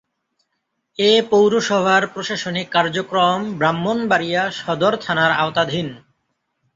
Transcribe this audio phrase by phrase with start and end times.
[0.99, 5.87] এ পৌরসভার প্রশাসনিক কার্যক্রম ব্রাহ্মণবাড়িয়া সদর থানার আওতাধীন।